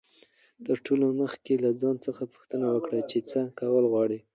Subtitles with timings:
[0.65, 4.19] تر ټولو مخکي له ځان څخه پوښتنه وکړئ، چي څه کول غواړئ.